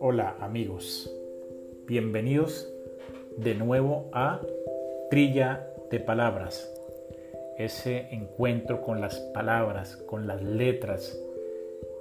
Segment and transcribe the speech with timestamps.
[0.00, 1.14] Hola amigos,
[1.86, 2.68] bienvenidos
[3.36, 4.40] de nuevo a
[5.10, 6.74] Trilla de Palabras,
[7.56, 11.16] ese encuentro con las palabras, con las letras,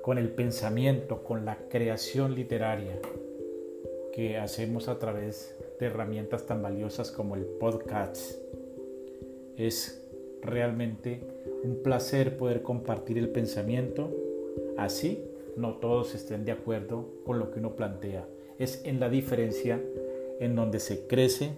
[0.00, 2.98] con el pensamiento, con la creación literaria
[4.14, 8.38] que hacemos a través de herramientas tan valiosas como el podcast.
[9.56, 10.00] Es
[10.42, 11.20] realmente
[11.62, 14.10] un placer poder compartir el pensamiento,
[14.78, 15.24] así
[15.56, 18.26] no todos estén de acuerdo con lo que uno plantea.
[18.58, 19.80] Es en la diferencia
[20.40, 21.52] en donde se crece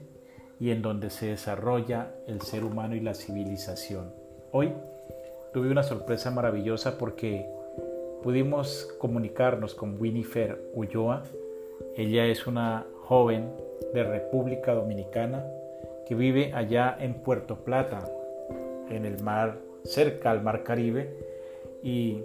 [0.61, 4.13] y en donde se desarrolla el ser humano y la civilización.
[4.53, 4.73] Hoy
[5.53, 7.49] tuve una sorpresa maravillosa porque
[8.23, 11.25] pudimos comunicarnos con Winifred Ulloa.
[11.97, 13.51] Ella es una joven
[13.93, 15.45] de República Dominicana
[16.07, 18.09] que vive allá en Puerto Plata,
[18.89, 21.17] en el mar, cerca al mar Caribe.
[21.83, 22.23] Y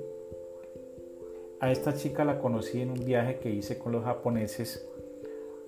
[1.59, 4.87] a esta chica la conocí en un viaje que hice con los japoneses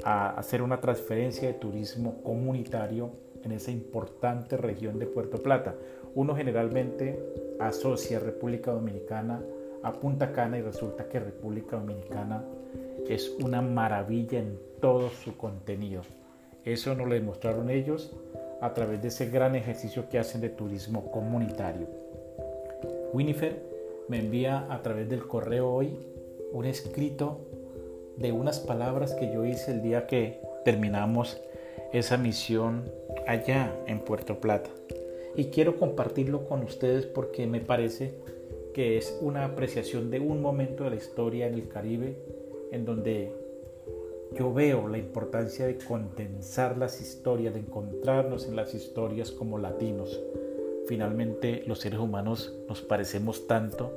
[0.03, 3.11] a hacer una transferencia de turismo comunitario
[3.43, 5.75] en esa importante región de Puerto Plata.
[6.15, 7.19] Uno generalmente
[7.59, 9.41] asocia República Dominicana
[9.83, 12.43] a Punta Cana y resulta que República Dominicana
[13.07, 16.01] es una maravilla en todo su contenido.
[16.65, 18.13] Eso nos lo demostraron ellos
[18.61, 21.87] a través de ese gran ejercicio que hacen de turismo comunitario.
[23.13, 23.55] Winifred
[24.07, 25.97] me envía a través del correo hoy
[26.51, 27.39] un escrito
[28.17, 31.39] de unas palabras que yo hice el día que terminamos
[31.93, 32.91] esa misión
[33.27, 34.69] allá en Puerto Plata.
[35.35, 38.13] Y quiero compartirlo con ustedes porque me parece
[38.73, 42.17] que es una apreciación de un momento de la historia en el Caribe
[42.71, 43.33] en donde
[44.37, 50.19] yo veo la importancia de condensar las historias, de encontrarnos en las historias como latinos.
[50.87, 53.91] Finalmente los seres humanos nos parecemos tanto,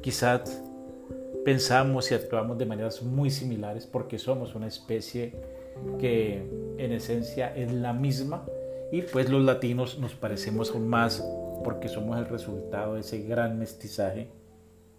[0.00, 0.62] quizás
[1.44, 5.34] pensamos y actuamos de maneras muy similares porque somos una especie
[5.98, 6.42] que
[6.78, 8.44] en esencia es la misma
[8.90, 11.24] y pues los latinos nos parecemos aún más
[11.62, 14.28] porque somos el resultado de ese gran mestizaje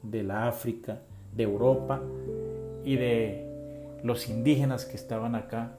[0.03, 1.01] de la África,
[1.35, 2.01] de Europa
[2.83, 3.46] y de
[4.03, 5.77] los indígenas que estaban acá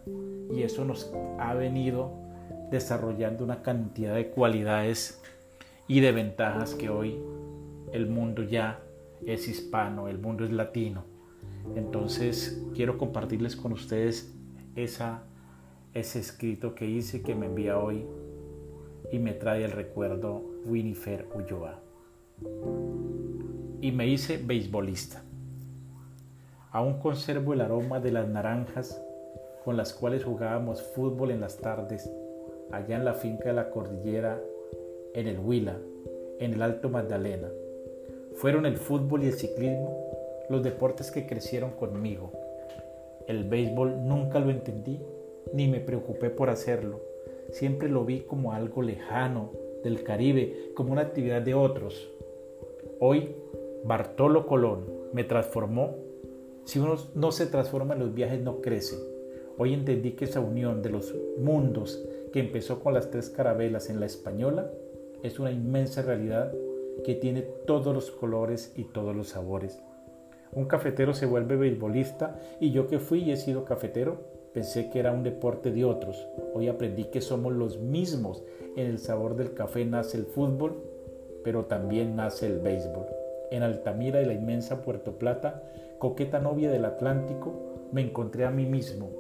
[0.53, 2.13] y eso nos ha venido
[2.71, 5.21] desarrollando una cantidad de cualidades
[5.87, 7.19] y de ventajas que hoy
[7.93, 8.81] el mundo ya
[9.27, 11.05] es hispano, el mundo es latino.
[11.75, 14.35] Entonces quiero compartirles con ustedes
[14.77, 15.23] esa,
[15.95, 18.05] ese escrito que hice que me envía hoy
[19.11, 21.81] y me trae el recuerdo Winifred Ulloa.
[23.81, 25.25] Y me hice beisbolista.
[26.71, 29.03] Aún conservo el aroma de las naranjas
[29.65, 32.11] con las cuales jugábamos fútbol en las tardes,
[32.71, 34.39] allá en la finca de la cordillera,
[35.15, 35.79] en el Huila,
[36.39, 37.49] en el Alto Magdalena.
[38.35, 40.09] Fueron el fútbol y el ciclismo
[40.51, 42.33] los deportes que crecieron conmigo.
[43.27, 45.01] El béisbol nunca lo entendí
[45.53, 47.01] ni me preocupé por hacerlo.
[47.51, 49.53] Siempre lo vi como algo lejano
[49.83, 52.11] del Caribe, como una actividad de otros.
[53.01, 53.35] Hoy,
[53.85, 56.08] Bartolo Colón me transformó
[56.69, 58.99] si uno no se transforma en los viajes, no crece.
[59.57, 64.01] Hoy entendí que esa unión de los mundos que empezó con las tres carabelas en
[64.01, 64.71] la española
[65.23, 66.53] es una inmensa realidad
[67.07, 69.81] que tiene todos los colores y todos los sabores.
[70.53, 74.19] Un cafetero se vuelve beisbolista y yo que fui y he sido cafetero
[74.53, 76.29] pensé que era un deporte de otros.
[76.53, 78.45] Hoy aprendí que somos los mismos.
[78.77, 80.83] En el sabor del café nace el fútbol,
[81.45, 83.07] pero también nace el béisbol.
[83.51, 85.63] En Altamira y la inmensa Puerto Plata
[85.99, 89.11] coqueta novia del Atlántico, me encontré a mí mismo,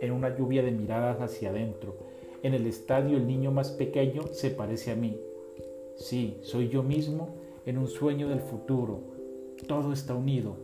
[0.00, 1.96] en una lluvia de miradas hacia adentro.
[2.42, 5.18] En el estadio el niño más pequeño se parece a mí.
[5.96, 7.34] Sí, soy yo mismo
[7.66, 9.00] en un sueño del futuro.
[9.66, 10.56] Todo está unido.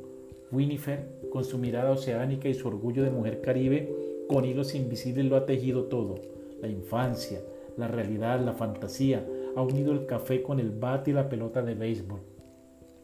[0.52, 1.00] Winifred,
[1.32, 3.92] con su mirada oceánica y su orgullo de mujer caribe,
[4.28, 6.14] con hilos invisibles lo ha tejido todo.
[6.60, 7.40] La infancia,
[7.76, 9.26] la realidad, la fantasía,
[9.56, 12.33] ha unido el café con el bate y la pelota de béisbol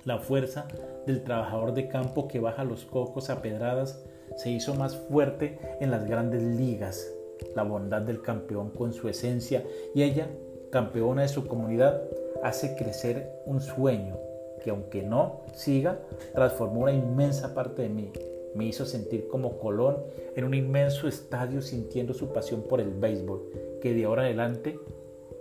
[0.04, 0.66] la fuerza
[1.06, 4.02] del trabajador de campo que baja los cocos a pedradas
[4.36, 7.12] se hizo más fuerte en las grandes ligas.
[7.54, 9.64] La bondad del campeón con su esencia
[9.94, 10.28] y ella,
[10.70, 12.02] campeona de su comunidad,
[12.42, 14.18] hace crecer un sueño
[14.62, 15.98] que aunque no siga,
[16.34, 18.12] transformó una inmensa parte de mí.
[18.54, 19.98] Me hizo sentir como Colón
[20.36, 24.78] en un inmenso estadio sintiendo su pasión por el béisbol, que de ahora adelante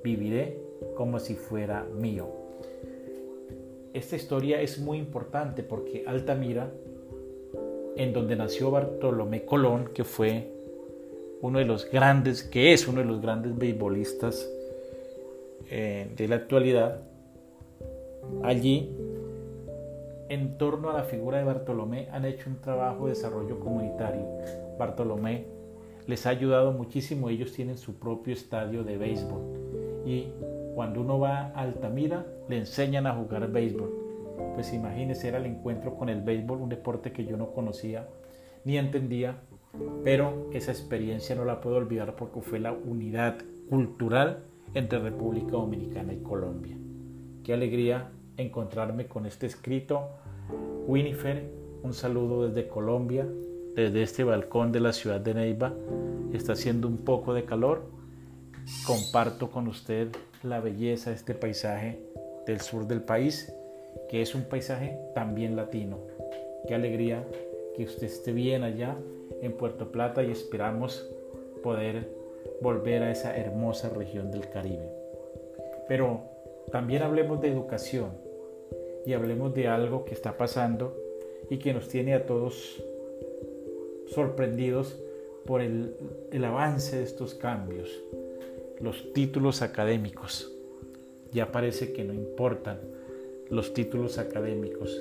[0.03, 0.61] viviré
[0.95, 2.38] como si fuera mío
[3.93, 6.71] esta historia es muy importante porque Altamira,
[7.95, 10.51] en donde nació Bartolomé Colón, que fue
[11.41, 14.49] uno de los grandes, que es uno de los grandes beisbolistas
[15.69, 17.01] eh, de la actualidad,
[18.43, 18.89] Allí,
[20.29, 24.25] en torno a la figura de Bartolomé, han hecho un trabajo de desarrollo comunitario.
[24.77, 25.45] Bartolomé
[26.07, 29.41] les ha ayudado muchísimo, ellos tienen su propio estadio de béisbol
[30.05, 30.27] y
[30.79, 33.91] cuando uno va a Altamira le enseñan a jugar béisbol.
[34.53, 38.07] Pues imagínense, era el encuentro con el béisbol, un deporte que yo no conocía
[38.63, 39.41] ni entendía,
[40.05, 43.39] pero esa experiencia no la puedo olvidar porque fue la unidad
[43.69, 46.77] cultural entre República Dominicana y Colombia.
[47.43, 50.07] Qué alegría encontrarme con este escrito.
[50.87, 51.43] Winifred,
[51.83, 53.27] un saludo desde Colombia,
[53.75, 55.73] desde este balcón de la ciudad de Neiva.
[56.31, 57.83] Está haciendo un poco de calor.
[58.85, 60.07] Comparto con usted
[60.43, 61.99] la belleza de este paisaje
[62.45, 63.53] del sur del país,
[64.09, 65.99] que es un paisaje también latino.
[66.67, 67.23] Qué alegría
[67.75, 68.97] que usted esté bien allá
[69.41, 71.09] en Puerto Plata y esperamos
[71.63, 72.09] poder
[72.61, 74.89] volver a esa hermosa región del Caribe.
[75.87, 76.21] Pero
[76.71, 78.11] también hablemos de educación
[79.05, 80.95] y hablemos de algo que está pasando
[81.49, 82.83] y que nos tiene a todos
[84.07, 84.99] sorprendidos
[85.45, 85.95] por el,
[86.43, 87.89] avance de estos cambios.
[88.81, 90.51] Los títulos académicos.
[91.31, 92.79] Ya parece que no importan
[93.49, 94.99] los títulos académicos.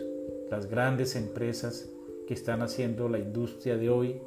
[0.51, 1.89] Las grandes empresas
[2.27, 4.21] que están haciendo la industria de hoy,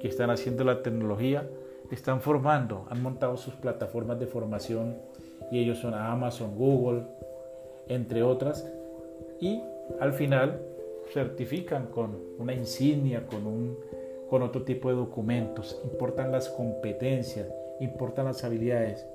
[0.00, 1.48] que están haciendo la tecnología,
[1.90, 4.96] están formando, han montado sus plataformas de formación
[5.52, 7.02] y ellos son Amazon, Google,
[7.88, 8.66] entre otras,
[9.40, 9.62] y
[10.00, 10.60] al final
[11.12, 13.78] certifican con una insignia, con, un,
[14.28, 15.80] con otro tipo de documentos.
[15.84, 17.46] Importan las competencias,
[17.80, 19.06] importan las habilidades.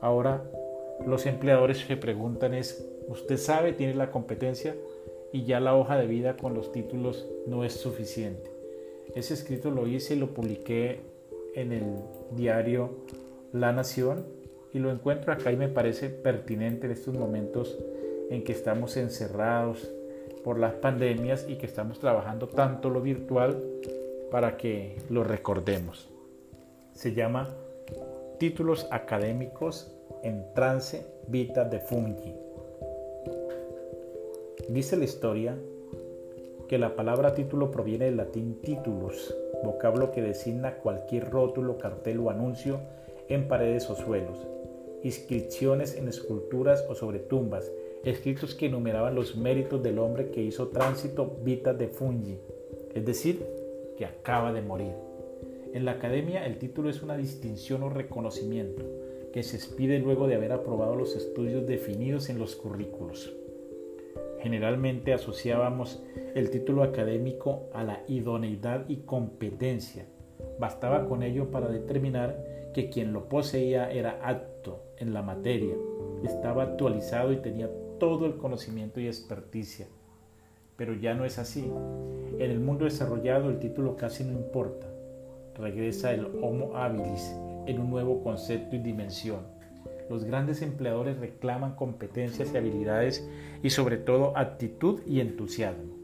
[0.00, 0.42] Ahora
[1.06, 4.74] los empleadores se preguntan es, ¿usted sabe, tiene la competencia
[5.32, 8.50] y ya la hoja de vida con los títulos no es suficiente?
[9.14, 11.00] Ese escrito lo hice y lo publiqué
[11.54, 11.96] en el
[12.32, 12.90] diario
[13.52, 14.24] La Nación
[14.72, 17.78] y lo encuentro acá y me parece pertinente en estos momentos
[18.30, 19.90] en que estamos encerrados
[20.42, 23.62] por las pandemias y que estamos trabajando tanto lo virtual
[24.30, 26.10] para que lo recordemos.
[26.92, 27.54] Se llama
[28.38, 29.92] Títulos académicos
[30.24, 32.34] en trance vita de fungi.
[34.68, 35.56] Dice la historia
[36.68, 39.32] que la palabra título proviene del latín titulus,
[39.62, 42.80] vocablo que designa cualquier rótulo, cartel o anuncio
[43.28, 44.38] en paredes o suelos,
[45.04, 47.70] inscripciones en esculturas o sobre tumbas,
[48.02, 52.40] escritos que enumeraban los méritos del hombre que hizo tránsito vita de fungi,
[52.94, 53.46] es decir,
[53.96, 55.13] que acaba de morir.
[55.74, 58.84] En la academia el título es una distinción o reconocimiento
[59.32, 63.34] que se expide luego de haber aprobado los estudios definidos en los currículos.
[64.40, 66.00] Generalmente asociábamos
[66.36, 70.06] el título académico a la idoneidad y competencia.
[70.60, 75.74] Bastaba con ello para determinar que quien lo poseía era apto en la materia,
[76.22, 77.68] estaba actualizado y tenía
[77.98, 79.88] todo el conocimiento y experticia.
[80.76, 81.68] Pero ya no es así.
[82.38, 84.93] En el mundo desarrollado el título casi no importa.
[85.58, 87.34] Regresa el Homo habilis
[87.66, 89.54] en un nuevo concepto y dimensión
[90.10, 93.28] los grandes empleadores reclaman competencias y habilidades
[93.62, 95.94] y sobre todo actitud y entusiasmo.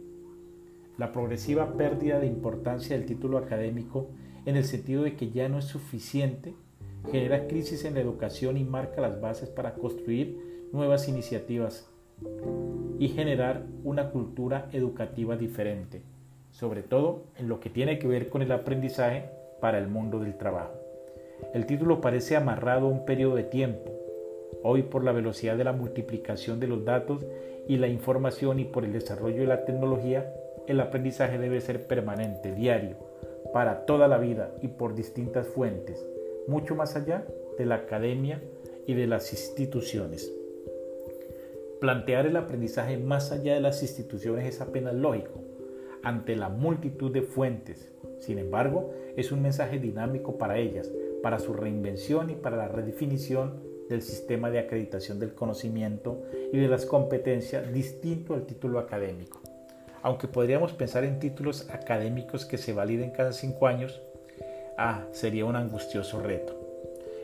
[0.96, 4.08] La progresiva pérdida de importancia del título académico
[4.46, 6.54] en el sentido de que ya no es suficiente
[7.10, 11.88] genera crisis en la educación y marca las bases para construir nuevas iniciativas
[12.98, 16.02] y generar una cultura educativa diferente,
[16.50, 19.30] sobre todo en lo que tiene que ver con el aprendizaje
[19.60, 20.74] para el mundo del trabajo.
[21.54, 23.90] El título parece amarrado a un periodo de tiempo.
[24.62, 27.24] Hoy por la velocidad de la multiplicación de los datos
[27.66, 30.34] y la información y por el desarrollo de la tecnología,
[30.66, 32.96] el aprendizaje debe ser permanente, diario,
[33.52, 36.04] para toda la vida y por distintas fuentes,
[36.46, 37.24] mucho más allá
[37.58, 38.42] de la academia
[38.86, 40.32] y de las instituciones.
[41.80, 45.40] Plantear el aprendizaje más allá de las instituciones es apenas lógico,
[46.02, 47.90] ante la multitud de fuentes.
[48.18, 50.90] Sin embargo, es un mensaje dinámico para ellas,
[51.22, 56.68] para su reinvención y para la redefinición del sistema de acreditación del conocimiento y de
[56.68, 59.40] las competencias distinto al título académico.
[60.02, 64.00] Aunque podríamos pensar en títulos académicos que se validen cada cinco años,
[64.78, 66.56] ah, sería un angustioso reto.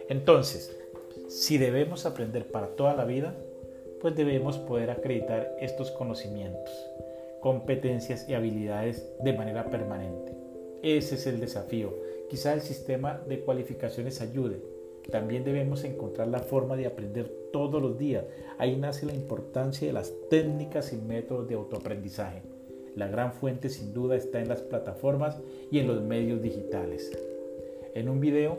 [0.08, 0.76] Entonces,
[1.28, 3.34] si debemos aprender para toda la vida,
[4.00, 6.72] pues debemos poder acreditar estos conocimientos,
[7.46, 10.36] competencias y habilidades de manera permanente.
[10.82, 11.94] Ese es el desafío
[12.28, 14.60] Quizá el sistema de cualificaciones ayude.
[15.12, 18.24] También debemos encontrar la forma de aprender todos los días.
[18.58, 22.42] Ahí nace la importancia de las técnicas y métodos de autoaprendizaje.
[22.96, 25.38] La gran fuente sin duda está en las plataformas
[25.70, 27.12] y en los medios digitales.
[27.94, 28.58] En un video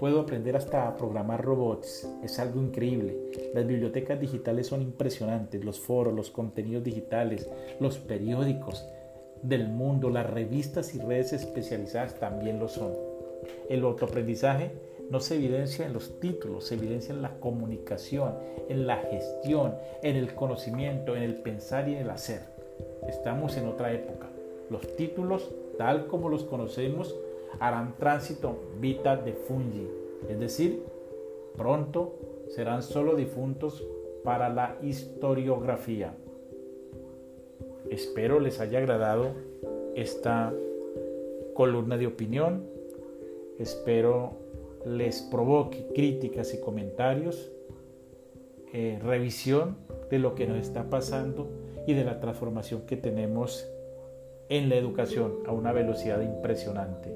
[0.00, 2.08] Puedo aprender hasta a programar robots.
[2.24, 3.18] Es algo increíble.
[3.52, 5.62] Las bibliotecas digitales son impresionantes.
[5.62, 8.88] Los foros, los contenidos digitales, los periódicos
[9.42, 12.94] del mundo, las revistas y redes especializadas también lo son.
[13.68, 14.70] El autoaprendizaje
[15.10, 18.36] no se evidencia en los títulos, se evidencia en la comunicación,
[18.70, 22.40] en la gestión, en el conocimiento, en el pensar y en el hacer.
[23.06, 24.28] Estamos en otra época.
[24.70, 27.14] Los títulos, tal como los conocemos,
[27.58, 29.88] harán tránsito vita de fungi,
[30.28, 30.82] es decir,
[31.56, 32.14] pronto
[32.48, 33.84] serán solo difuntos
[34.24, 36.14] para la historiografía.
[37.90, 39.32] Espero les haya agradado
[39.94, 40.52] esta
[41.54, 42.64] columna de opinión.
[43.58, 44.32] Espero
[44.86, 47.50] les provoque críticas y comentarios,
[48.72, 49.76] eh, revisión
[50.10, 51.48] de lo que nos está pasando
[51.86, 53.68] y de la transformación que tenemos
[54.48, 57.14] en la educación a una velocidad impresionante,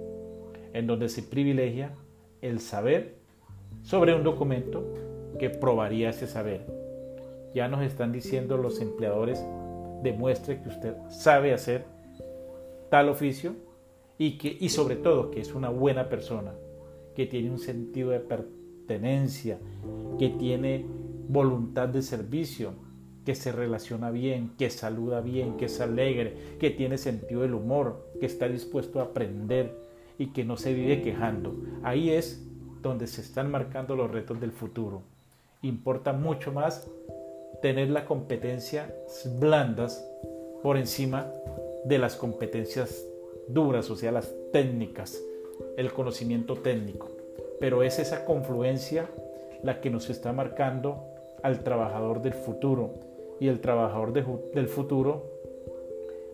[0.74, 1.94] en donde se privilegia
[2.42, 3.14] el saber
[3.82, 4.84] sobre un documento
[5.38, 6.66] que probaría ese saber.
[7.54, 9.42] Ya nos están diciendo los empleadores,
[10.02, 11.84] demuestre que usted sabe hacer
[12.90, 13.54] tal oficio
[14.18, 16.52] y, que, y sobre todo que es una buena persona,
[17.14, 19.58] que tiene un sentido de pertenencia,
[20.18, 20.84] que tiene
[21.28, 22.74] voluntad de servicio,
[23.24, 28.10] que se relaciona bien, que saluda bien, que es alegre, que tiene sentido del humor,
[28.20, 29.84] que está dispuesto a aprender
[30.18, 31.54] y que no se vive quejando.
[31.82, 32.46] Ahí es
[32.82, 35.02] donde se están marcando los retos del futuro.
[35.62, 36.88] Importa mucho más
[37.62, 38.90] tener las competencias
[39.40, 40.06] blandas
[40.62, 41.30] por encima
[41.84, 43.06] de las competencias
[43.48, 45.20] duras, o sea, las técnicas,
[45.76, 47.10] el conocimiento técnico.
[47.60, 49.08] Pero es esa confluencia
[49.62, 51.04] la que nos está marcando
[51.42, 52.94] al trabajador del futuro.
[53.40, 55.24] Y el trabajador del futuro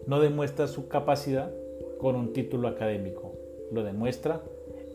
[0.07, 1.51] no demuestra su capacidad
[1.99, 3.33] con un título académico,
[3.73, 4.43] lo demuestra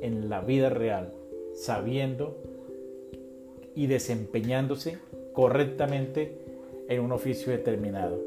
[0.01, 1.13] en la vida real,
[1.53, 2.37] sabiendo
[3.75, 4.97] y desempeñándose
[5.33, 6.37] correctamente
[6.87, 8.19] en un oficio determinado.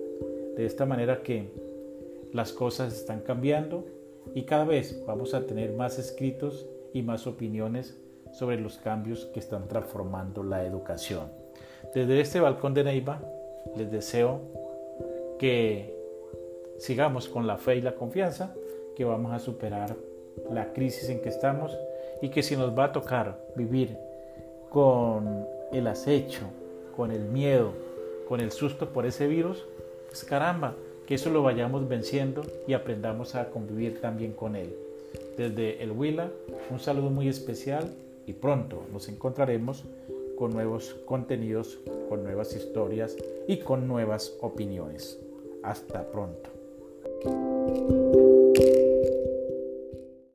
[0.57, 1.51] De esta manera que
[2.33, 3.87] las cosas están cambiando
[4.35, 7.97] y cada vez vamos a tener más escritos y más opiniones
[8.33, 11.31] sobre los cambios que están transformando la educación.
[11.95, 13.23] Desde este balcón de Neiva
[13.77, 14.41] les deseo
[15.39, 15.97] que
[16.79, 18.55] sigamos con la fe y la confianza,
[18.97, 19.97] que vamos a superar
[20.53, 21.77] la crisis en que estamos
[22.23, 23.97] y que si nos va a tocar vivir
[24.71, 26.43] con el acecho,
[26.97, 27.73] con el miedo,
[28.29, 29.65] con el susto por ese virus,
[30.09, 30.75] pues caramba,
[31.07, 34.75] que eso lo vayamos venciendo y aprendamos a convivir también con él.
[35.37, 36.31] Desde el Huila,
[36.71, 37.91] un saludo muy especial
[38.27, 39.85] y pronto nos encontraremos
[40.37, 41.79] con nuevos contenidos,
[42.09, 43.17] con nuevas historias
[43.47, 45.19] y con nuevas opiniones.
[45.63, 46.51] Hasta pronto.